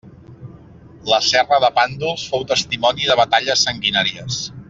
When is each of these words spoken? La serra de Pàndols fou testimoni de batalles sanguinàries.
La 1.09 1.19
serra 1.25 1.59
de 1.65 1.69
Pàndols 1.75 2.25
fou 2.31 2.47
testimoni 2.53 3.07
de 3.11 3.19
batalles 3.21 3.67
sanguinàries. 3.69 4.43